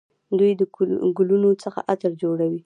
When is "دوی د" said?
0.39-0.61